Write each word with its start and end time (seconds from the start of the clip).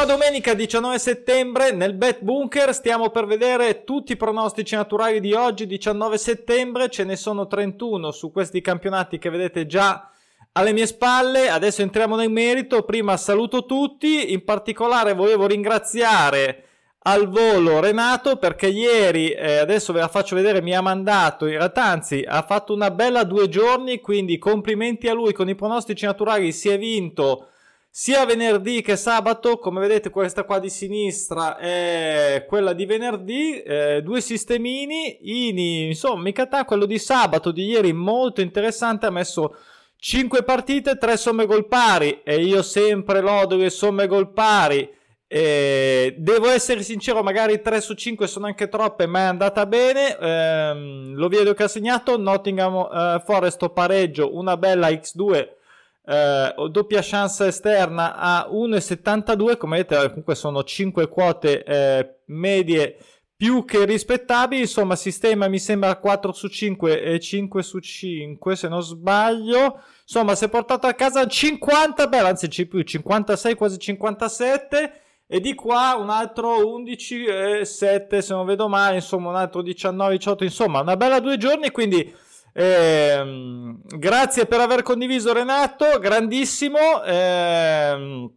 Buona 0.00 0.16
domenica 0.16 0.54
19 0.54 0.98
settembre. 0.98 1.72
Nel 1.72 1.92
Bet 1.92 2.22
Bunker 2.22 2.72
stiamo 2.72 3.10
per 3.10 3.26
vedere 3.26 3.84
tutti 3.84 4.12
i 4.12 4.16
pronostici 4.16 4.74
naturali 4.74 5.20
di 5.20 5.34
oggi 5.34 5.66
19 5.66 6.16
settembre, 6.16 6.88
ce 6.88 7.04
ne 7.04 7.16
sono 7.16 7.46
31 7.46 8.10
su 8.10 8.32
questi 8.32 8.62
campionati 8.62 9.18
che 9.18 9.28
vedete 9.28 9.66
già 9.66 10.10
alle 10.52 10.72
mie 10.72 10.86
spalle, 10.86 11.50
adesso 11.50 11.82
entriamo 11.82 12.16
nel 12.16 12.30
merito, 12.30 12.82
prima 12.84 13.18
saluto 13.18 13.66
tutti, 13.66 14.32
in 14.32 14.42
particolare 14.42 15.12
volevo 15.12 15.46
ringraziare 15.46 16.64
al 17.00 17.28
volo 17.28 17.80
Renato 17.80 18.36
perché 18.36 18.68
ieri, 18.68 19.32
eh, 19.32 19.58
adesso 19.58 19.92
ve 19.92 20.00
la 20.00 20.08
faccio 20.08 20.34
vedere, 20.34 20.62
mi 20.62 20.74
ha 20.74 20.80
mandato, 20.80 21.44
in 21.44 21.58
realtà 21.58 21.84
anzi 21.84 22.24
ha 22.26 22.40
fatto 22.40 22.72
una 22.72 22.90
bella 22.90 23.22
due 23.24 23.50
giorni, 23.50 24.00
quindi 24.00 24.38
complimenti 24.38 25.08
a 25.08 25.12
lui. 25.12 25.34
Con 25.34 25.50
i 25.50 25.54
pronostici 25.54 26.06
naturali, 26.06 26.52
si 26.52 26.70
è 26.70 26.78
vinto 26.78 27.48
sia 27.92 28.24
venerdì 28.24 28.82
che 28.82 28.94
sabato, 28.94 29.58
come 29.58 29.80
vedete 29.80 30.10
questa 30.10 30.44
qua 30.44 30.60
di 30.60 30.70
sinistra 30.70 31.58
è 31.58 32.44
quella 32.46 32.72
di 32.72 32.86
venerdì, 32.86 33.60
eh, 33.60 34.00
due 34.02 34.20
sistemini, 34.20 35.18
Ini, 35.48 35.86
insomma, 35.86 36.22
Mikata, 36.22 36.64
quello 36.64 36.86
di 36.86 36.98
sabato 37.00 37.50
di 37.50 37.64
ieri 37.64 37.92
molto 37.92 38.42
interessante, 38.42 39.06
ha 39.06 39.10
messo 39.10 39.56
5 39.96 40.44
partite, 40.44 40.98
3 40.98 41.16
somme 41.16 41.46
gol 41.46 41.66
pari 41.66 42.22
e 42.22 42.36
io 42.36 42.62
sempre 42.62 43.20
lodo 43.20 43.56
le 43.56 43.70
somme 43.70 44.06
gol 44.06 44.32
pari. 44.32 44.88
Eh, 45.26 46.14
devo 46.16 46.48
essere 46.48 46.82
sincero, 46.82 47.22
magari 47.24 47.60
3 47.60 47.80
su 47.80 47.94
5 47.94 48.26
sono 48.28 48.46
anche 48.46 48.68
troppe, 48.68 49.06
ma 49.06 49.18
è 49.20 49.24
andata 49.24 49.66
bene. 49.66 50.16
Eh, 50.16 51.12
lo 51.14 51.28
vedo 51.28 51.54
che 51.54 51.64
ha 51.64 51.68
segnato 51.68 52.16
Nottingham 52.16 52.88
eh, 52.92 53.22
Forest 53.24 53.68
pareggio, 53.70 54.36
una 54.36 54.56
bella 54.56 54.88
X2 54.88 55.58
eh, 56.04 56.54
doppia 56.70 57.00
chance 57.02 57.46
esterna 57.46 58.16
a 58.16 58.48
1,72 58.50 59.56
come 59.56 59.78
vedete 59.78 60.08
comunque 60.08 60.34
sono 60.34 60.64
5 60.64 61.08
quote 61.08 61.62
eh, 61.62 62.20
medie 62.26 62.96
più 63.40 63.64
che 63.64 63.86
rispettabili. 63.86 64.60
Insomma 64.60 64.96
sistema 64.96 65.48
mi 65.48 65.58
sembra 65.58 65.96
4 65.96 66.30
su 66.32 66.48
5 66.48 67.02
e 67.02 67.18
5 67.18 67.62
su 67.62 67.78
5 67.78 68.54
se 68.54 68.68
non 68.68 68.82
sbaglio. 68.82 69.80
Insomma 70.02 70.34
si 70.34 70.44
è 70.44 70.50
portato 70.50 70.86
a 70.86 70.92
casa 70.92 71.26
50 71.26 72.06
beh 72.06 72.18
anzi 72.18 72.66
più 72.66 72.82
56 72.82 73.54
quasi 73.54 73.78
57 73.78 74.92
e 75.26 75.40
di 75.40 75.54
qua 75.54 75.96
un 75.98 76.10
altro 76.10 76.68
11 76.70 77.24
e 77.24 77.64
7 77.64 78.20
se 78.20 78.34
non 78.34 78.44
vedo 78.44 78.68
male 78.68 78.96
insomma 78.96 79.30
un 79.30 79.36
altro 79.36 79.62
19 79.62 80.16
18 80.16 80.42
insomma 80.42 80.80
una 80.80 80.96
bella 80.96 81.20
due 81.20 81.36
giorni 81.36 81.70
quindi 81.70 82.12
eh, 82.52 83.76
grazie 83.96 84.46
per 84.46 84.60
aver 84.60 84.82
condiviso 84.82 85.32
Renato, 85.32 85.98
grandissimo. 85.98 87.02
Eh, 87.04 88.30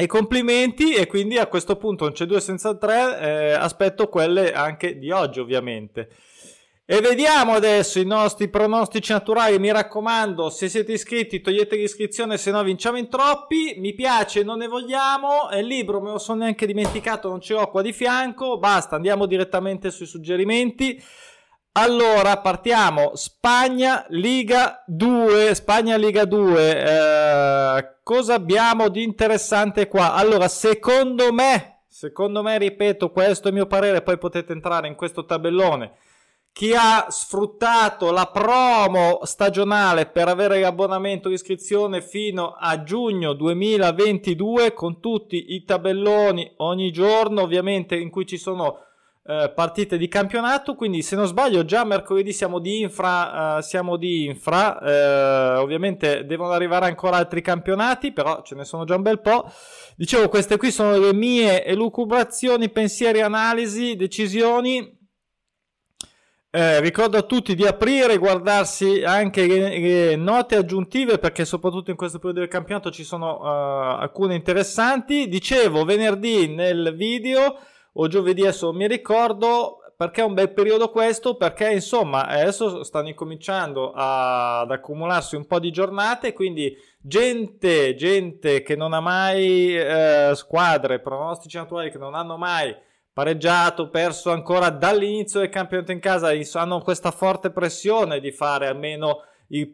e 0.00 0.06
complimenti 0.06 0.94
e 0.94 1.06
quindi 1.06 1.36
a 1.36 1.46
questo 1.46 1.76
punto 1.76 2.04
non 2.04 2.14
c'è 2.14 2.24
due 2.24 2.40
senza 2.40 2.74
tre, 2.76 3.20
eh, 3.20 3.52
aspetto 3.52 4.08
quelle 4.08 4.52
anche 4.52 4.98
di 4.98 5.10
oggi 5.10 5.40
ovviamente. 5.40 6.08
E 6.86 7.00
vediamo 7.00 7.52
adesso 7.52 8.00
i 8.00 8.04
nostri 8.04 8.48
pronostici 8.48 9.12
naturali, 9.12 9.60
mi 9.60 9.70
raccomando, 9.70 10.50
se 10.50 10.68
siete 10.68 10.92
iscritti 10.92 11.40
togliete 11.40 11.76
l'iscrizione 11.76 12.36
se 12.36 12.50
no 12.50 12.62
vinciamo 12.64 12.96
in 12.96 13.08
troppi, 13.08 13.74
mi 13.76 13.94
piace, 13.94 14.42
non 14.42 14.58
ne 14.58 14.66
vogliamo, 14.66 15.50
il 15.52 15.66
libro 15.66 16.00
me 16.00 16.10
lo 16.10 16.18
sono 16.18 16.40
neanche 16.40 16.66
dimenticato, 16.66 17.28
non 17.28 17.40
ce 17.40 17.52
l'ho 17.52 17.68
qua 17.68 17.82
di 17.82 17.92
fianco, 17.92 18.58
basta, 18.58 18.96
andiamo 18.96 19.26
direttamente 19.26 19.92
sui 19.92 20.06
suggerimenti. 20.06 21.00
Allora, 21.72 22.38
partiamo. 22.38 23.12
Spagna 23.14 24.04
Liga 24.08 24.82
2. 24.88 25.54
Spagna 25.54 25.96
Liga 25.96 26.24
2. 26.24 26.82
Eh, 26.82 27.94
cosa 28.02 28.34
abbiamo 28.34 28.88
di 28.88 29.04
interessante 29.04 29.86
qua? 29.86 30.14
Allora, 30.14 30.48
secondo 30.48 31.32
me, 31.32 31.82
secondo 31.86 32.42
me, 32.42 32.58
ripeto, 32.58 33.12
questo 33.12 33.46
è 33.46 33.50
il 33.50 33.56
mio 33.56 33.66
parere, 33.66 34.02
poi 34.02 34.18
potete 34.18 34.52
entrare 34.52 34.88
in 34.88 34.96
questo 34.96 35.24
tabellone. 35.24 35.92
Chi 36.52 36.74
ha 36.74 37.06
sfruttato 37.08 38.10
la 38.10 38.26
promo 38.26 39.20
stagionale 39.22 40.06
per 40.06 40.26
avere 40.26 40.58
l'abbonamento 40.58 41.28
di 41.28 41.34
iscrizione 41.34 42.02
fino 42.02 42.56
a 42.58 42.82
giugno 42.82 43.32
2022 43.34 44.74
con 44.74 44.98
tutti 44.98 45.54
i 45.54 45.62
tabelloni 45.62 46.54
ogni 46.56 46.90
giorno, 46.90 47.42
ovviamente 47.42 47.94
in 47.94 48.10
cui 48.10 48.26
ci 48.26 48.38
sono 48.38 48.89
eh, 49.22 49.52
partite 49.54 49.98
di 49.98 50.08
campionato. 50.08 50.74
Quindi, 50.74 51.02
se 51.02 51.14
non 51.14 51.26
sbaglio, 51.26 51.64
già 51.64 51.84
mercoledì 51.84 52.32
siamo 52.32 52.58
di 52.58 52.80
infra. 52.80 53.56
Uh, 53.56 53.60
siamo 53.60 53.96
di 53.96 54.24
infra. 54.24 54.78
Uh, 54.80 55.60
ovviamente 55.60 56.24
devono 56.24 56.52
arrivare 56.52 56.86
ancora 56.86 57.16
altri 57.16 57.42
campionati, 57.42 58.12
però 58.12 58.42
ce 58.42 58.54
ne 58.54 58.64
sono 58.64 58.84
già 58.84 58.96
un 58.96 59.02
bel 59.02 59.20
po'. 59.20 59.50
Dicevo, 59.96 60.28
queste 60.28 60.56
qui 60.56 60.70
sono 60.70 60.98
le 60.98 61.12
mie 61.12 61.64
elucubrazioni, 61.64 62.70
pensieri, 62.70 63.20
analisi, 63.20 63.94
decisioni. 63.94 64.98
Eh, 66.52 66.80
ricordo 66.80 67.16
a 67.16 67.22
tutti 67.22 67.54
di 67.54 67.64
aprire 67.64 68.14
e 68.14 68.18
guardarsi 68.18 69.04
anche 69.04 69.46
le, 69.46 69.78
le, 69.78 70.16
note 70.16 70.56
aggiuntive 70.56 71.18
perché 71.18 71.44
soprattutto 71.44 71.92
in 71.92 71.96
questo 71.96 72.18
periodo 72.18 72.40
del 72.40 72.48
campionato 72.48 72.90
ci 72.90 73.04
sono 73.04 73.38
uh, 73.38 74.00
alcune 74.00 74.34
interessanti. 74.34 75.28
Dicevo 75.28 75.84
venerdì 75.84 76.48
nel 76.48 76.92
video 76.96 77.56
o 78.02 78.08
giovedì, 78.08 78.42
adesso 78.42 78.72
mi 78.72 78.86
ricordo 78.86 79.76
perché 79.94 80.22
è 80.22 80.24
un 80.24 80.32
bel 80.32 80.50
periodo 80.52 80.88
questo, 80.88 81.36
perché 81.36 81.70
insomma 81.70 82.26
adesso 82.26 82.82
stanno 82.82 83.08
incominciando 83.08 83.92
a, 83.92 84.60
ad 84.60 84.70
accumularsi 84.70 85.36
un 85.36 85.44
po' 85.44 85.58
di 85.58 85.70
giornate, 85.70 86.32
quindi 86.32 86.74
gente, 86.98 87.94
gente 87.94 88.62
che 88.62 88.76
non 88.76 88.94
ha 88.94 89.00
mai 89.00 89.76
eh, 89.76 90.32
squadre, 90.34 91.00
pronostici 91.00 91.58
naturali 91.58 91.90
che 91.90 91.98
non 91.98 92.14
hanno 92.14 92.38
mai 92.38 92.74
pareggiato, 93.12 93.90
perso 93.90 94.30
ancora 94.30 94.70
dall'inizio 94.70 95.40
del 95.40 95.50
campionato 95.50 95.92
in 95.92 96.00
casa, 96.00 96.30
hanno 96.54 96.80
questa 96.80 97.10
forte 97.10 97.50
pressione 97.50 98.20
di 98.20 98.32
fare 98.32 98.66
almeno 98.68 99.24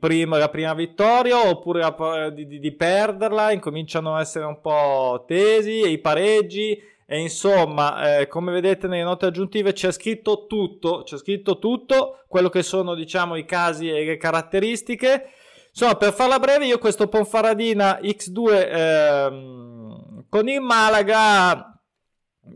primo, 0.00 0.36
la 0.36 0.48
prima 0.48 0.74
vittoria 0.74 1.48
oppure 1.48 2.32
di, 2.32 2.48
di, 2.48 2.58
di 2.58 2.72
perderla, 2.72 3.52
incominciano 3.52 4.16
a 4.16 4.20
essere 4.20 4.46
un 4.46 4.60
po' 4.60 5.22
tesi 5.28 5.82
e 5.82 5.90
i 5.90 5.98
pareggi 5.98 6.94
e 7.08 7.20
insomma, 7.20 8.18
eh, 8.18 8.26
come 8.26 8.50
vedete 8.50 8.88
nelle 8.88 9.04
note 9.04 9.26
aggiuntive 9.26 9.72
c'è 9.72 9.92
scritto 9.92 10.46
tutto, 10.46 11.02
c'è 11.04 11.16
scritto 11.16 11.60
tutto, 11.60 12.24
quello 12.26 12.48
che 12.48 12.64
sono 12.64 12.94
diciamo 12.94 13.36
i 13.36 13.44
casi 13.44 13.88
e 13.88 14.04
le 14.04 14.16
caratteristiche. 14.16 15.30
Insomma, 15.68 15.94
per 15.94 16.12
farla 16.12 16.40
breve, 16.40 16.66
io 16.66 16.78
questo 16.78 17.06
Ponfaradina 17.06 18.00
X2 18.02 18.68
ehm, 18.72 20.24
con 20.28 20.48
il 20.48 20.60
Malaga 20.60 21.80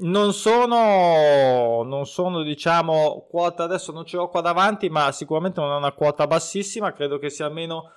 non 0.00 0.32
sono, 0.32 1.82
non 1.84 2.06
sono 2.06 2.42
diciamo 2.42 3.26
quota, 3.30 3.62
adesso 3.62 3.92
non 3.92 4.04
ce 4.04 4.16
l'ho 4.16 4.28
qua 4.28 4.40
davanti, 4.40 4.88
ma 4.88 5.12
sicuramente 5.12 5.60
non 5.60 5.72
è 5.72 5.76
una 5.76 5.92
quota 5.92 6.26
bassissima, 6.26 6.92
credo 6.92 7.18
che 7.18 7.30
sia 7.30 7.46
almeno 7.46 7.92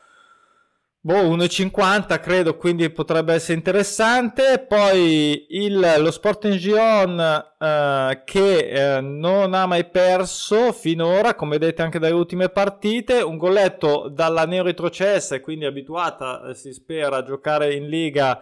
Boh, 1.05 1.35
1,50 1.35 2.17
credo, 2.21 2.55
quindi 2.55 2.89
potrebbe 2.89 3.33
essere 3.33 3.57
interessante. 3.57 4.65
Poi 4.65 5.47
il, 5.49 5.95
lo 5.97 6.11
Sporting 6.11 6.53
Gion 6.55 7.19
eh, 7.19 8.21
che 8.23 8.57
eh, 8.69 9.01
non 9.01 9.53
ha 9.53 9.65
mai 9.65 9.83
perso 9.83 10.71
finora, 10.71 11.35
come 11.35 11.57
vedete 11.57 11.81
anche 11.81 11.99
dalle 11.99 12.13
ultime 12.13 12.47
partite. 12.47 13.19
Un 13.21 13.35
golletto 13.35 14.07
dalla 14.07 14.45
neo 14.45 14.63
retrocessa, 14.63 15.41
quindi 15.41 15.65
abituata, 15.65 16.47
eh, 16.47 16.55
si 16.55 16.71
spera, 16.71 17.17
a 17.17 17.23
giocare 17.23 17.73
in 17.73 17.89
Liga. 17.89 18.41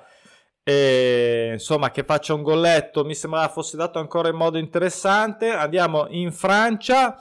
E, 0.63 1.49
insomma, 1.53 1.89
che 1.89 2.03
faccia 2.03 2.35
un 2.35 2.43
golletto 2.43 3.03
mi 3.03 3.15
sembrava 3.15 3.47
fosse 3.47 3.75
dato 3.75 3.97
ancora 3.97 4.29
in 4.29 4.35
modo 4.35 4.59
interessante. 4.59 5.49
Andiamo 5.49 6.05
in 6.09 6.31
Francia 6.31 7.17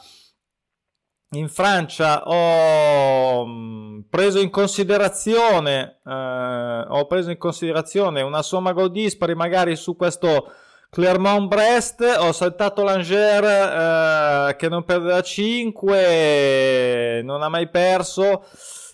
in 1.32 1.48
Francia 1.48 2.24
ho 2.26 3.46
mm, 3.46 4.00
preso 4.10 4.40
in 4.40 4.50
considerazione 4.50 5.98
eh, 6.04 6.84
ho 6.88 7.06
preso 7.06 7.30
in 7.30 7.38
considerazione 7.38 8.22
una 8.22 8.42
somma 8.42 8.72
gol 8.72 8.90
dispari 8.90 9.36
magari 9.36 9.76
su 9.76 9.94
questo 9.94 10.50
Clermont-Brest 10.90 12.16
ho 12.18 12.32
saltato 12.32 12.82
l'Angers 12.82 13.46
eh, 13.46 14.56
che 14.56 14.68
non 14.68 14.84
perde 14.84 15.06
da 15.06 15.22
5 15.22 17.20
non 17.22 17.42
ha 17.42 17.48
mai 17.48 17.68
perso. 17.68 18.44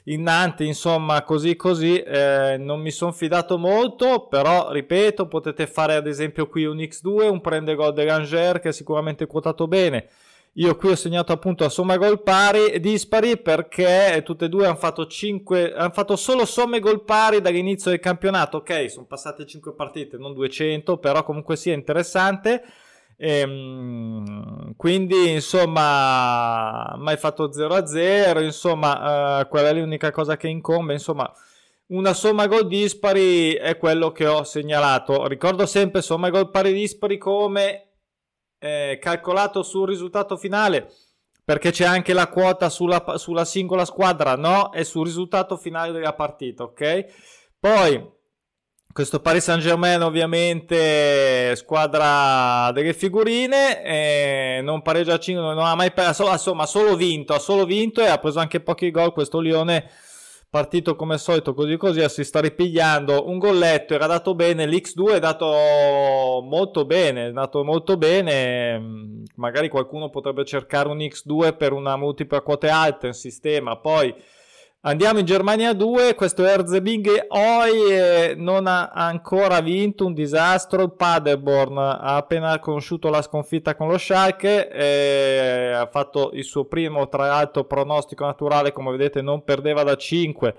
In 0.09 0.23
Nantes 0.23 0.67
insomma 0.67 1.23
così 1.23 1.56
così 1.56 1.99
eh, 1.99 2.56
non 2.61 2.81
mi 2.81 2.93
sono 2.93 3.11
fidato 3.11 3.59
molto 3.59 4.29
però 4.29 4.71
ripeto 4.71 5.27
potete 5.27 5.67
fare 5.67 5.94
ad 5.94 6.06
esempio 6.06 6.49
qui 6.49 6.65
un 6.65 6.77
X2 6.77 7.29
un 7.29 7.41
prende 7.41 7.75
gol 7.75 7.93
dell'Angers 7.93 8.61
che 8.61 8.69
è 8.69 8.73
sicuramente 8.73 9.27
quotato 9.27 9.67
bene 9.67 10.09
io 10.58 10.75
qui 10.76 10.91
ho 10.91 10.97
segnato 10.97 11.32
appunto 11.32 11.64
a 11.64 11.69
somma 11.69 11.99
gol 11.99 12.23
pari 12.23 12.81
dispari 12.81 13.37
perché 13.37 14.23
tutte 14.25 14.47
e 14.47 14.49
due 14.49 14.67
hanno 14.67 14.76
fatto 14.76 15.06
5 15.06 15.75
hanno 15.75 15.91
fatto 15.91 16.17
solo 16.17 16.47
somme 16.47 16.81
gol 16.81 17.05
pari 17.05 17.43
dall'inizio 17.43 17.91
del 17.91 18.00
campionato. 18.00 18.58
Ok, 18.58 18.91
sono 18.91 19.05
passate 19.05 19.44
5 19.44 19.75
partite, 19.75 20.17
non 20.17 20.32
200, 20.32 20.97
però 20.97 21.25
comunque 21.25 21.56
sia 21.56 21.75
interessante. 21.75 22.62
Ehm, 23.19 24.75
quindi 24.76 25.31
insomma 25.31 26.94
mai 26.97 27.17
fatto 27.17 27.50
0 27.50 27.75
a 27.75 27.87
0 27.87 28.41
insomma 28.41 29.41
eh, 29.41 29.49
quella 29.49 29.70
è 29.70 29.73
l'unica 29.73 30.11
cosa 30.11 30.37
che 30.37 30.49
incombe 30.49 30.93
insomma 30.93 31.32
una 31.87 32.12
somma 32.12 32.47
gol 32.47 32.67
dispari 32.67 33.53
è 33.55 33.76
quello 33.76 34.11
che 34.11 34.26
ho 34.26 34.43
segnalato. 34.43 35.26
Ricordo 35.26 35.67
sempre 35.67 36.03
somma 36.03 36.31
gol 36.31 36.50
pari 36.50 36.73
dispari 36.73 37.19
come 37.19 37.86
eh, 38.58 38.99
calcolato 39.00 39.62
sul 39.62 39.88
risultato 39.88 40.37
finale 40.37 40.91
perché 41.47 41.70
c'è 41.70 41.85
anche 41.85 42.12
la 42.12 42.26
quota 42.26 42.69
sulla, 42.69 43.19
sulla 43.19 43.44
singola 43.44 43.85
squadra, 43.85 44.35
no? 44.35 44.73
E 44.73 44.82
sul 44.82 45.05
risultato 45.05 45.56
finale 45.56 45.93
della 45.93 46.12
partita, 46.12 46.64
ok? 46.64 47.05
Poi 47.61 48.14
questo 48.93 49.20
Paris 49.20 49.44
Saint 49.44 49.62
Germain 49.62 50.03
ovviamente 50.03 51.55
squadra 51.55 52.73
delle 52.73 52.94
figurine, 52.94 53.85
eh, 53.85 54.61
non 54.62 54.82
pareggia 54.82 55.14
a 55.14 55.19
5, 55.20 55.41
non 55.41 55.58
ha 55.58 55.76
mai 55.76 55.93
perso, 55.93 56.29
insomma 56.29 56.64
ha 56.64 56.67
solo 56.67 56.97
vinto, 56.97 57.32
ha 57.32 57.38
solo 57.38 57.64
vinto 57.64 58.00
e 58.00 58.08
ha 58.08 58.19
preso 58.19 58.41
anche 58.41 58.58
pochi 58.58 58.91
gol 58.91 59.12
questo 59.12 59.38
Lione 59.38 59.88
partito 60.56 60.97
come 60.97 61.12
al 61.12 61.20
solito 61.20 61.53
così 61.53 61.76
così 61.76 62.08
si 62.08 62.25
sta 62.25 62.41
ripigliando. 62.41 63.29
Un 63.29 63.37
golletto 63.37 63.93
era 63.93 64.06
dato 64.06 64.35
bene 64.35 64.64
l'X2 64.64 65.17
è 65.17 65.19
dato 65.19 66.41
molto 66.43 66.87
bene 66.87 67.26
è 67.26 67.32
dato 67.32 67.62
molto 67.62 67.99
bene 67.99 68.79
mm, 68.79 69.25
magari 69.35 69.69
qualcuno 69.69 70.08
potrebbe 70.08 70.47
cercare 70.47 70.88
un 70.88 70.97
X2 70.97 71.58
per 71.58 71.73
una 71.73 71.97
multipla 71.97 72.41
quote 72.41 72.70
alte 72.70 73.08
in 73.08 73.12
sistema. 73.12 73.76
Poi 73.76 74.14
Andiamo 74.87 75.19
in 75.19 75.25
Germania 75.25 75.73
2, 75.73 76.15
questo 76.15 76.44
Erzebing 76.44 77.27
Oi 77.31 78.37
non 78.37 78.69
ha 78.69 78.91
ancora 78.91 79.61
vinto, 79.61 80.06
un 80.06 80.15
disastro, 80.15 80.85
il 80.85 80.93
Paderborn 80.93 81.77
ha 81.77 82.15
appena 82.15 82.56
conosciuto 82.61 83.09
la 83.09 83.21
sconfitta 83.21 83.75
con 83.75 83.88
lo 83.88 83.99
Schalke, 83.99 85.73
ha 85.75 85.88
fatto 85.91 86.31
il 86.35 86.44
suo 86.44 86.67
primo 86.67 87.09
tra 87.09 87.27
l'altro 87.27 87.65
pronostico 87.65 88.27
naturale, 88.27 88.71
come 88.71 88.93
vedete 88.93 89.23
non 89.23 89.43
perdeva 89.43 89.83
da 89.83 89.97
5 89.97 90.55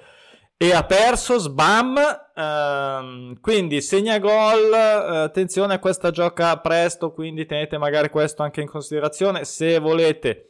e 0.58 0.74
ha 0.74 0.84
perso, 0.84 1.38
sbam, 1.38 1.98
ehm, 2.36 3.40
quindi 3.40 3.80
segna 3.80 4.20
gol, 4.20 4.74
eh, 4.74 5.18
attenzione 5.20 5.76
a 5.76 5.80
questa 5.80 6.12
gioca 6.12 6.58
presto, 6.58 7.14
quindi 7.14 7.46
tenete 7.46 7.78
magari 7.78 8.10
questo 8.10 8.44
anche 8.44 8.60
in 8.60 8.68
considerazione. 8.68 9.46
Se 9.46 9.80
volete 9.80 10.50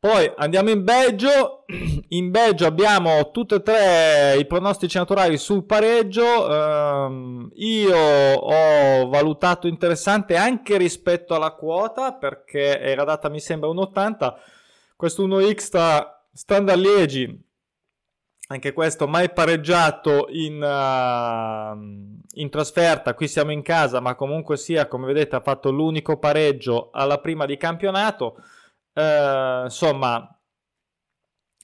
poi 0.00 0.32
andiamo 0.34 0.70
in 0.70 0.82
Belgio. 0.82 1.66
In 2.12 2.30
Belgio 2.30 2.66
abbiamo 2.66 3.30
tutti 3.30 3.54
e 3.54 3.62
tre 3.62 4.36
i 4.38 4.46
pronostici 4.46 4.96
naturali 4.96 5.36
sul 5.36 5.64
pareggio. 5.64 6.48
Um, 6.48 7.50
io 7.54 7.96
ho 7.96 9.08
valutato 9.08 9.68
interessante 9.68 10.36
anche 10.36 10.78
rispetto 10.78 11.34
alla 11.34 11.52
quota 11.52 12.14
perché 12.14 12.80
era 12.80 13.04
data 13.04 13.28
mi 13.28 13.38
sembra 13.40 13.68
1,80. 13.68 14.34
Questo 14.96 15.28
1x 15.28 15.56
sta 15.58 16.26
standard 16.32 16.80
Liegi. 16.80 17.48
Anche 18.48 18.72
questo 18.72 19.06
mai 19.06 19.30
pareggiato 19.30 20.26
in, 20.30 20.60
uh, 20.60 22.20
in 22.40 22.48
trasferta. 22.50 23.14
Qui 23.14 23.28
siamo 23.28 23.52
in 23.52 23.62
casa, 23.62 24.00
ma 24.00 24.14
comunque 24.16 24.56
sia, 24.56 24.88
come 24.88 25.06
vedete, 25.06 25.36
ha 25.36 25.40
fatto 25.40 25.70
l'unico 25.70 26.18
pareggio 26.18 26.88
alla 26.90 27.18
prima 27.18 27.44
di 27.44 27.56
campionato. 27.56 28.36
Eh, 29.00 29.62
insomma, 29.64 30.28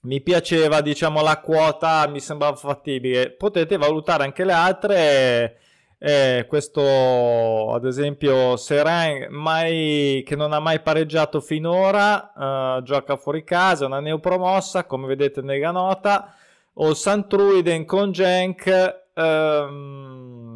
mi 0.02 0.20
piaceva, 0.22 0.80
diciamo, 0.80 1.20
la 1.22 1.40
quota, 1.40 2.06
mi 2.08 2.20
sembrava 2.20 2.56
fattibile. 2.56 3.32
Potete 3.32 3.76
valutare 3.76 4.24
anche 4.24 4.44
le 4.44 4.52
altre. 4.52 5.58
Eh, 5.98 6.44
questo, 6.48 7.72
ad 7.74 7.84
esempio, 7.84 8.56
Seren, 8.56 9.28
mai, 9.32 10.22
che 10.26 10.36
non 10.36 10.52
ha 10.52 10.60
mai 10.60 10.80
pareggiato 10.80 11.40
finora, 11.40 12.78
eh, 12.78 12.82
gioca 12.84 13.16
fuori 13.16 13.44
casa, 13.44 13.86
una 13.86 14.00
neopromossa, 14.00 14.84
come 14.84 15.06
vedete 15.06 15.42
nella 15.42 15.70
nota. 15.70 16.34
O 16.74 16.94
Santruiden 16.94 17.84
con 17.84 18.12
Genk. 18.12 18.66
Ehm, 19.14 20.55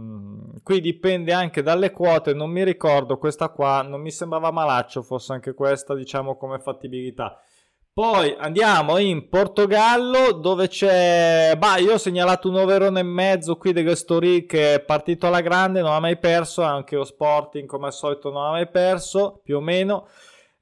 qui 0.70 0.80
dipende 0.80 1.32
anche 1.32 1.64
dalle 1.64 1.90
quote, 1.90 2.32
non 2.32 2.48
mi 2.48 2.62
ricordo 2.62 3.18
questa 3.18 3.48
qua, 3.48 3.82
non 3.82 4.00
mi 4.00 4.12
sembrava 4.12 4.52
malaccio, 4.52 5.02
forse 5.02 5.32
anche 5.32 5.52
questa, 5.52 5.96
diciamo, 5.96 6.36
come 6.36 6.60
fattibilità. 6.60 7.40
Poi 7.92 8.36
andiamo 8.38 8.96
in 8.98 9.28
Portogallo 9.28 10.30
dove 10.30 10.68
c'è, 10.68 11.56
bah, 11.58 11.78
io 11.78 11.94
ho 11.94 11.98
segnalato 11.98 12.48
un 12.48 12.58
overone 12.58 13.00
e 13.00 13.02
mezzo 13.02 13.56
qui 13.56 13.72
dello 13.72 13.96
Story 13.96 14.46
che 14.46 14.74
è 14.74 14.80
partito 14.80 15.26
alla 15.26 15.40
grande, 15.40 15.80
non 15.80 15.90
ha 15.90 15.98
mai 15.98 16.18
perso, 16.18 16.62
anche 16.62 16.94
lo 16.94 17.02
Sporting 17.02 17.66
come 17.66 17.86
al 17.86 17.92
solito 17.92 18.30
non 18.30 18.44
ha 18.44 18.50
mai 18.50 18.68
perso, 18.68 19.40
più 19.42 19.56
o 19.56 19.60
meno. 19.60 20.06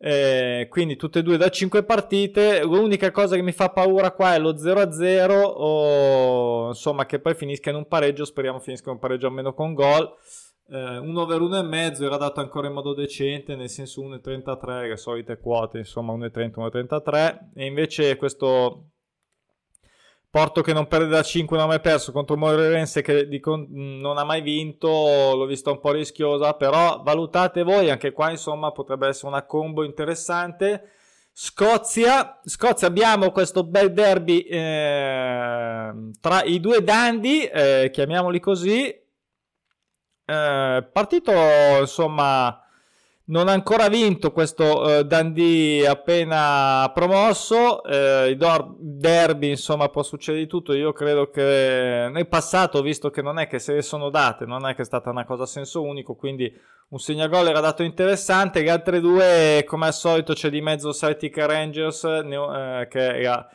Eh, 0.01 0.69
quindi 0.71 0.95
tutte 0.95 1.19
e 1.19 1.23
due 1.23 1.37
da 1.37 1.49
5 1.49 1.83
partite. 1.83 2.63
L'unica 2.63 3.11
cosa 3.11 3.35
che 3.35 3.43
mi 3.43 3.53
fa 3.53 3.71
paura 3.71 4.13
qua 4.13 4.35
è 4.35 4.39
lo 4.39 4.55
0-0 4.55 5.31
o 5.33 6.69
insomma 6.69 7.05
che 7.05 7.19
poi 7.19 7.35
finisca 7.35 7.71
in 7.71 7.77
un 7.77 7.89
pareggio. 7.89 8.25
Speriamo 8.25 8.61
finisca 8.61 8.89
in 8.89 8.95
un 8.95 9.01
pareggio 9.01 9.27
almeno 9.27 9.53
con 9.55 9.75
gol. 9.75 10.09
Eh, 10.71 10.99
un 10.99 11.17
over 11.17 11.41
1,5 11.41 12.05
era 12.05 12.17
dato 12.17 12.41
ancora 12.41 12.69
in 12.69 12.75
modo 12.75 12.95
decente, 12.95 13.57
nel 13.57 13.71
senso 13.71 14.03
1,33, 14.03 14.89
le 14.89 14.97
solite 14.97 15.39
quote, 15.39 15.79
insomma 15.79 16.13
1,30, 16.13 16.61
1,33. 16.61 17.39
E 17.55 17.65
invece 17.65 18.17
questo 18.17 18.91
Porto 20.39 20.63
che 20.63 20.73
non 20.73 20.87
perde 20.87 21.09
da 21.09 21.21
5, 21.21 21.57
non 21.57 21.67
ha 21.67 21.69
mai 21.69 21.81
perso 21.81 22.13
contro 22.13 22.37
Moreirense 22.37 23.03
che 23.03 23.27
dico, 23.27 23.67
non 23.69 24.19
ha 24.19 24.23
mai 24.23 24.41
vinto, 24.41 24.89
l'ho 25.35 25.47
vista 25.47 25.73
un 25.73 25.81
po' 25.81 25.91
rischiosa, 25.91 26.55
però 26.55 27.03
valutate 27.03 27.65
voi, 27.65 27.91
anche 27.91 28.13
qua 28.13 28.31
insomma 28.31 28.71
potrebbe 28.71 29.09
essere 29.09 29.27
una 29.27 29.45
combo 29.45 29.83
interessante. 29.83 30.93
Scozia, 31.33 32.39
Scozia 32.45 32.87
abbiamo 32.87 33.33
questo 33.33 33.65
bel 33.65 33.93
derby 33.93 34.43
eh, 34.43 35.93
tra 36.21 36.45
i 36.45 36.61
due 36.61 36.85
Dandy, 36.85 37.41
eh, 37.43 37.91
chiamiamoli 37.93 38.39
così, 38.39 38.87
eh, 40.25 40.89
partito 40.93 41.33
insomma 41.81 42.63
non 43.29 43.49
ha 43.49 43.53
ancora 43.53 43.89
vinto 43.89 44.33
questo 44.33 44.81
uh, 44.81 45.03
Dundee 45.03 45.87
appena 45.87 46.91
promosso. 46.95 47.81
Uh, 47.85 48.29
I 48.29 48.37
derby, 48.79 49.51
insomma, 49.51 49.89
può 49.89 50.03
succedere 50.03 50.45
di 50.45 50.49
tutto. 50.49 50.73
Io 50.73 50.93
credo 50.93 51.31
che 51.31 52.09
nel 52.11 52.29
passato, 52.29 52.81
visto 52.83 53.11
che 53.11 53.23
non 53.23 53.39
è 53.39 53.47
che 53.47 53.59
se 53.59 53.75
le 53.75 53.83
sono 53.83 54.11
date, 54.11 54.47
non 54.47 54.67
è 54.67 54.75
che 54.75 54.83
è 54.83 54.85
stata 54.85 55.11
una 55.11 55.25
cosa 55.25 55.43
a 55.43 55.47
senso 55.47 55.83
unico, 55.83 56.15
quindi 56.15 56.51
un 56.89 56.99
segnagol 56.99 57.49
era 57.49 57.61
dato 57.61 57.83
interessante. 57.83 58.63
Le 58.63 58.71
altre 58.71 59.01
due, 59.01 59.63
come 59.67 59.87
al 59.87 59.95
solito, 59.95 60.33
c'è 60.33 60.49
di 60.49 60.61
mezzo 60.61 60.93
Celtic 60.93 61.37
Rangers, 61.37 62.03
uh, 62.03 62.89
che 62.89 63.21
era 63.21 63.47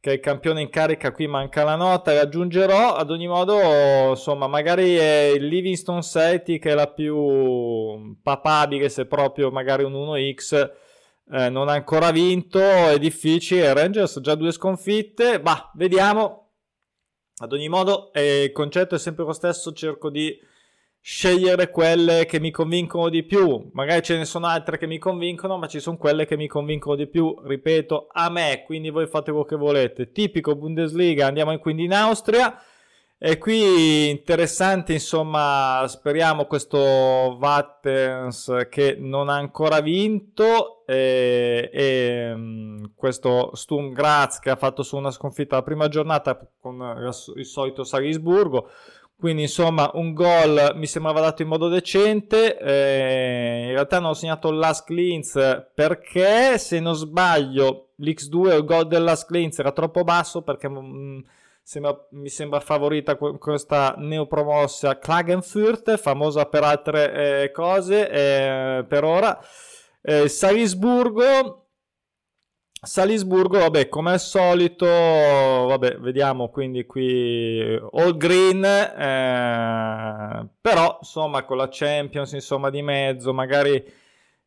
che 0.00 0.10
è 0.10 0.14
il 0.14 0.20
campione 0.20 0.62
in 0.62 0.70
carica, 0.70 1.12
qui 1.12 1.26
manca 1.26 1.62
la 1.62 1.76
nota, 1.76 2.14
raggiungerò, 2.14 2.94
ad 2.94 3.10
ogni 3.10 3.28
modo, 3.28 4.10
insomma, 4.10 4.46
magari 4.46 4.96
è 4.96 5.32
il 5.34 5.44
Livingston 5.44 6.00
Celtic 6.00 6.64
è 6.64 6.72
la 6.72 6.90
più 6.90 8.16
papabile, 8.22 8.88
se 8.88 9.04
proprio 9.04 9.50
magari 9.50 9.84
un 9.84 9.92
1x 9.92 10.70
eh, 11.32 11.50
non 11.50 11.68
ha 11.68 11.74
ancora 11.74 12.12
vinto, 12.12 12.58
è 12.58 12.98
difficile, 12.98 13.74
Rangers 13.74 14.20
già 14.20 14.34
due 14.34 14.52
sconfitte, 14.52 15.38
bah, 15.38 15.70
vediamo, 15.74 16.52
ad 17.36 17.52
ogni 17.52 17.68
modo 17.68 18.10
eh, 18.14 18.44
il 18.44 18.52
concetto 18.52 18.94
è 18.94 18.98
sempre 18.98 19.24
lo 19.24 19.34
stesso, 19.34 19.72
cerco 19.74 20.08
di 20.08 20.34
scegliere 21.00 21.70
quelle 21.70 22.26
che 22.26 22.38
mi 22.40 22.50
convincono 22.50 23.08
di 23.08 23.22
più. 23.22 23.70
Magari 23.72 24.02
ce 24.02 24.16
ne 24.16 24.24
sono 24.24 24.46
altre 24.46 24.78
che 24.78 24.86
mi 24.86 24.98
convincono, 24.98 25.56
ma 25.56 25.66
ci 25.66 25.80
sono 25.80 25.96
quelle 25.96 26.26
che 26.26 26.36
mi 26.36 26.46
convincono 26.46 26.96
di 26.96 27.06
più, 27.06 27.34
ripeto, 27.42 28.08
a 28.12 28.30
me, 28.30 28.62
quindi 28.64 28.90
voi 28.90 29.06
fate 29.06 29.30
quello 29.30 29.46
che 29.46 29.56
volete. 29.56 30.12
Tipico 30.12 30.54
Bundesliga, 30.54 31.26
andiamo 31.26 31.56
quindi 31.58 31.84
in 31.84 31.94
Austria. 31.94 32.62
E 33.22 33.36
qui 33.36 34.08
interessante, 34.08 34.94
insomma, 34.94 35.84
speriamo 35.86 36.46
questo 36.46 36.78
Wattens 36.78 38.66
che 38.70 38.96
non 38.98 39.28
ha 39.28 39.34
ancora 39.34 39.82
vinto 39.82 40.86
e, 40.86 41.68
e 41.70 42.32
mm, 42.34 42.84
questo 42.94 43.54
Sturm 43.54 43.92
Graz 43.92 44.38
che 44.38 44.48
ha 44.48 44.56
fatto 44.56 44.82
su 44.82 44.96
una 44.96 45.10
sconfitta 45.10 45.56
la 45.56 45.62
prima 45.62 45.88
giornata 45.88 46.40
con 46.58 46.80
il 47.36 47.44
solito 47.44 47.84
Salisburgo 47.84 48.70
quindi 49.20 49.42
insomma 49.42 49.90
un 49.94 50.14
gol 50.14 50.72
mi 50.76 50.86
sembrava 50.86 51.20
dato 51.20 51.42
in 51.42 51.48
modo 51.48 51.68
decente, 51.68 52.58
eh, 52.58 53.66
in 53.66 53.72
realtà 53.72 54.00
non 54.00 54.10
ho 54.10 54.14
segnato 54.14 54.50
Last 54.50 54.86
Cleans 54.86 55.66
perché 55.74 56.56
se 56.56 56.80
non 56.80 56.94
sbaglio 56.94 57.90
l'X2 57.98 58.34
o 58.34 58.56
il 58.56 58.64
gol 58.64 58.88
del 58.88 59.04
Last 59.04 59.26
Cleans 59.26 59.58
era 59.58 59.72
troppo 59.72 60.04
basso 60.04 60.40
perché 60.40 60.68
mh, 60.68 60.78
mm, 60.78 61.18
sembra, 61.62 62.06
mi 62.12 62.30
sembra 62.30 62.60
favorita 62.60 63.16
questa 63.16 63.94
neopromossa 63.98 64.98
Klagenfurt, 64.98 65.98
famosa 65.98 66.46
per 66.46 66.64
altre 66.64 67.42
eh, 67.42 67.50
cose 67.52 68.08
eh, 68.10 68.84
per 68.88 69.04
ora. 69.04 69.38
Eh, 70.00 70.28
Salisburgo 70.28 71.59
Salisburgo, 72.82 73.58
vabbè, 73.58 73.90
come 73.90 74.12
al 74.12 74.20
solito, 74.20 74.86
vabbè, 74.86 75.98
vediamo 75.98 76.48
quindi 76.48 76.86
qui 76.86 77.78
all 77.92 78.16
green, 78.16 78.64
eh, 78.64 80.48
però 80.58 80.96
insomma 80.98 81.44
con 81.44 81.58
la 81.58 81.68
Champions 81.70 82.32
insomma 82.32 82.70
di 82.70 82.80
mezzo, 82.80 83.34
magari 83.34 83.84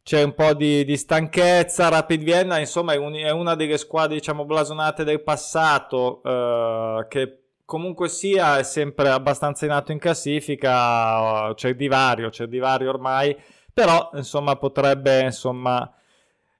c'è 0.01 0.23
un 0.23 0.33
po' 0.33 0.53
di, 0.55 0.83
di 0.83 0.97
stanchezza, 0.97 1.89
Rapid 1.89 2.23
Vienna 2.23 2.57
insomma 2.57 2.93
è, 2.93 2.97
un, 2.97 3.13
è, 3.13 3.29
una 3.29 3.53
delle 3.53 3.77
squadre 3.77 4.15
diciamo 4.15 4.45
blasonate 4.45 5.03
del 5.03 5.21
passato 5.21 6.21
eh, 6.23 7.05
che 7.09 7.43
comunque 7.65 8.09
sia 8.09 8.57
è 8.57 8.63
sempre 8.63 9.09
abbastanza 9.09 9.65
in 9.65 9.71
alto 9.71 9.91
in 9.91 9.99
classifica, 9.99 11.53
c'è 11.53 11.75
di 11.75 11.87
vario, 11.87 12.29
c'è 12.29 12.47
di 12.47 12.57
vario 12.57 12.89
ormai, 12.89 13.37
però 13.71 14.09
insomma 14.13 14.55
potrebbe 14.55 15.21
insomma 15.21 15.87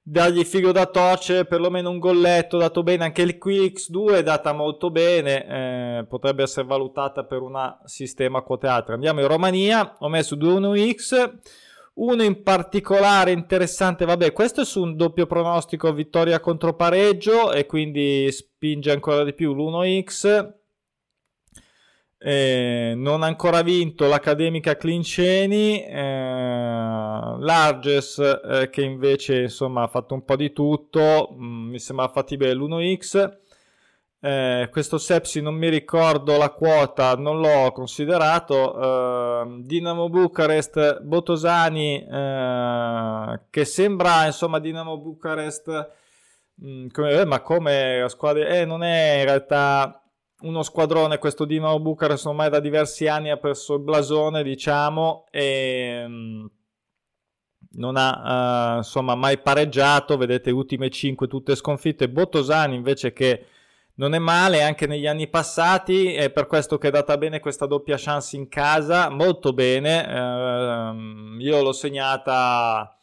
dargli 0.06 0.44
figo 0.44 0.70
da 0.70 0.84
torcere, 0.84 1.46
perlomeno 1.46 1.88
un 1.88 1.98
golletto 1.98 2.58
dato 2.58 2.82
bene, 2.82 3.04
anche 3.04 3.22
il 3.22 3.38
QX2 3.42 4.16
è 4.16 4.22
data 4.22 4.52
molto 4.52 4.90
bene, 4.90 5.46
eh, 5.46 6.04
potrebbe 6.04 6.42
essere 6.42 6.66
valutata 6.66 7.24
per 7.24 7.40
un 7.40 7.56
sistema 7.84 8.42
quote 8.42 8.66
alte. 8.66 8.92
Andiamo 8.92 9.20
in 9.20 9.26
Romania, 9.26 9.96
ho 9.98 10.08
messo 10.08 10.36
2-1X, 10.36 11.32
uno 11.94 12.22
in 12.22 12.42
particolare 12.42 13.30
interessante, 13.30 14.04
vabbè, 14.04 14.32
questo 14.32 14.60
è 14.60 14.64
su 14.66 14.82
un 14.82 14.94
doppio 14.94 15.24
pronostico 15.24 15.90
vittoria 15.94 16.38
contro 16.38 16.74
pareggio 16.74 17.52
e 17.52 17.64
quindi 17.64 18.30
spinge 18.30 18.90
ancora 18.90 19.24
di 19.24 19.32
più 19.32 19.54
l'1X. 19.54 20.62
Eh, 22.26 22.94
non 22.96 23.22
ha 23.22 23.26
ancora 23.26 23.60
vinto 23.60 24.06
l'Accademica 24.06 24.78
Clinceni, 24.78 25.84
eh, 25.84 27.36
Larges 27.38 28.18
eh, 28.18 28.70
che 28.70 28.80
invece 28.80 29.42
insomma 29.42 29.82
ha 29.82 29.88
fatto 29.88 30.14
un 30.14 30.24
po' 30.24 30.34
di 30.34 30.50
tutto, 30.50 31.36
mm, 31.38 31.68
mi 31.68 31.78
sembra 31.78 32.08
fattibile 32.08 32.54
l'1x. 32.54 33.40
Eh, 34.20 34.68
questo 34.72 34.96
Sepsi 34.96 35.42
non 35.42 35.54
mi 35.54 35.68
ricordo 35.68 36.38
la 36.38 36.48
quota, 36.48 37.14
non 37.14 37.40
l'ho 37.40 37.70
considerato. 37.72 39.42
Eh, 39.42 39.60
Dinamo 39.60 40.08
Bucarest, 40.08 41.02
Botosani, 41.02 42.06
eh, 42.10 43.40
che 43.50 43.64
sembra 43.66 44.24
insomma 44.24 44.60
Dinamo 44.60 44.96
Bucarest, 44.96 45.90
mh, 46.54 46.68
mm, 46.68 46.86
come, 46.88 47.24
ma 47.26 47.40
come 47.42 48.06
squadra, 48.08 48.64
non 48.64 48.82
è 48.82 49.18
in 49.18 49.24
realtà 49.24 49.98
uno 50.44 50.62
squadrone, 50.62 51.18
questo 51.18 51.44
Dinamo 51.44 51.80
Bucarest 51.80 52.26
ormai 52.26 52.50
da 52.50 52.60
diversi 52.60 53.06
anni 53.06 53.30
ha 53.30 53.36
perso 53.36 53.74
il 53.74 53.80
blasone, 53.80 54.42
diciamo, 54.42 55.26
e 55.30 56.06
mh, 56.06 56.46
non 57.72 57.96
ha 57.96 58.74
uh, 58.74 58.76
insomma 58.78 59.14
mai 59.14 59.38
pareggiato, 59.38 60.16
vedete 60.16 60.50
ultime 60.50 60.90
5 60.90 61.26
tutte 61.26 61.54
sconfitte, 61.54 62.08
Bottosani 62.08 62.74
invece 62.74 63.12
che 63.12 63.46
non 63.96 64.14
è 64.14 64.18
male 64.18 64.62
anche 64.62 64.86
negli 64.86 65.06
anni 65.06 65.28
passati, 65.28 66.12
è 66.12 66.30
per 66.30 66.46
questo 66.46 66.78
che 66.78 66.88
è 66.88 66.90
data 66.90 67.16
bene 67.16 67.40
questa 67.40 67.66
doppia 67.66 67.96
chance 67.96 68.36
in 68.36 68.48
casa, 68.48 69.08
molto 69.08 69.52
bene, 69.52 70.02
uh, 70.02 71.40
io 71.40 71.62
l'ho 71.62 71.72
segnata 71.72 72.93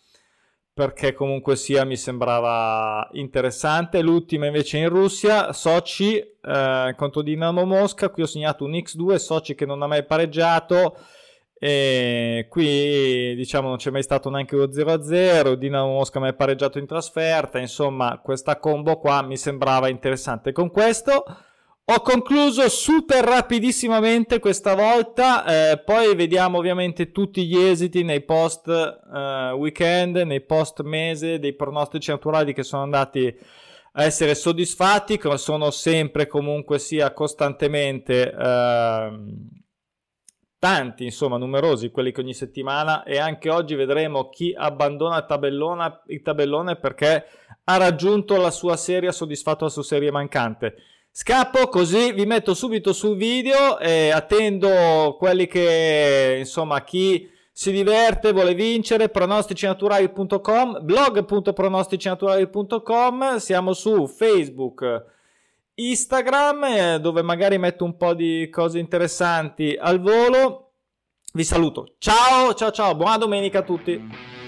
perché 0.73 1.13
comunque 1.13 1.55
sia 1.55 1.83
mi 1.83 1.97
sembrava 1.97 3.07
interessante. 3.13 4.01
L'ultima 4.01 4.45
invece 4.45 4.77
in 4.77 4.89
Russia, 4.89 5.51
Sochi 5.53 6.17
eh, 6.17 6.93
contro 6.95 7.21
Dinamo 7.21 7.65
Mosca, 7.65 8.09
qui 8.09 8.23
ho 8.23 8.27
segnato 8.27 8.65
un 8.65 8.71
X2, 8.71 9.15
Sochi 9.15 9.55
che 9.55 9.65
non 9.65 9.81
ha 9.81 9.87
mai 9.87 10.05
pareggiato 10.05 10.97
e 11.63 12.47
qui 12.49 13.35
diciamo 13.35 13.67
non 13.67 13.77
c'è 13.77 13.91
mai 13.91 14.01
stato 14.01 14.29
neanche 14.29 14.55
lo 14.55 14.67
0-0, 14.67 15.53
Dinamo 15.53 15.91
Mosca 15.91 16.19
mai 16.19 16.33
pareggiato 16.33 16.79
in 16.79 16.87
trasferta, 16.87 17.59
insomma 17.59 18.19
questa 18.23 18.57
combo 18.57 18.97
qua 18.97 19.21
mi 19.21 19.37
sembrava 19.37 19.89
interessante. 19.89 20.53
Con 20.53 20.71
questo 20.71 21.23
ho 21.93 22.00
concluso 22.00 22.69
super 22.69 23.21
rapidissimamente 23.21 24.39
questa 24.39 24.75
volta, 24.75 25.71
eh, 25.71 25.77
poi 25.79 26.15
vediamo 26.15 26.57
ovviamente 26.57 27.12
tutti 27.12 27.45
gli 27.45 27.57
esiti 27.57 28.03
nei 28.03 28.21
post 28.21 28.69
eh, 28.69 29.51
weekend, 29.51 30.15
nei 30.15 30.39
post 30.39 30.83
mese 30.83 31.38
dei 31.38 31.53
pronostici 31.53 32.10
naturali 32.10 32.53
che 32.53 32.63
sono 32.63 32.83
andati 32.83 33.36
a 33.93 34.03
essere 34.03 34.36
soddisfatti, 34.36 35.17
che 35.17 35.38
sono 35.38 35.69
sempre 35.69 36.27
comunque 36.27 36.79
sia 36.79 37.12
costantemente 37.12 38.31
eh, 38.31 39.12
tanti, 40.57 41.03
insomma 41.03 41.36
numerosi 41.36 41.91
quelli 41.91 42.13
che 42.13 42.21
ogni 42.21 42.33
settimana 42.33 43.03
e 43.03 43.17
anche 43.17 43.50
oggi 43.50 43.75
vedremo 43.75 44.29
chi 44.29 44.53
abbandona 44.55 45.17
il 45.17 46.01
il 46.07 46.21
tabellone 46.21 46.77
perché 46.77 47.25
ha 47.65 47.75
raggiunto 47.75 48.38
la 48.38 48.51
sua 48.51 48.77
serie, 48.77 49.10
ha 49.10 49.13
soddisfatto 49.13 49.65
la 49.65 49.69
sua 49.69 49.83
serie 49.83 50.10
mancante. 50.10 50.75
Scappo 51.13 51.68
così 51.68 52.13
vi 52.13 52.25
metto 52.25 52.53
subito 52.53 52.94
sul 52.94 53.18
video 53.18 53.77
e 53.80 54.12
attendo 54.12 55.18
quelli 55.20 55.46
che 55.46 56.38
insomma 56.39 56.86
chi 56.86 57.30
si 57.51 57.74
diverte, 57.74 58.32
vuole 58.32 58.53
vincere, 58.53 59.10
pronosticinaturali.com, 59.10 60.80
blog.pronosticinaturali.com, 60.82 63.36
siamo 63.38 63.74
su 63.74 64.08
Facebook, 64.08 65.06
Instagram 65.75 66.63
eh, 66.63 67.00
dove 67.01 67.22
magari 67.22 67.58
metto 67.58 67.84
un 67.84 67.98
po' 67.98 68.13
di 68.13 68.48
cose 68.50 68.80
interessanti 68.80 69.75
al 69.77 70.00
volo. 70.00 70.75
Vi 71.34 71.44
saluto. 71.44 71.96
Ciao, 71.98 72.53
ciao, 72.53 72.72
ciao, 72.72 72.96
buona 72.96 73.18
domenica 73.18 73.60
a 73.60 73.63
tutti. 73.63 74.39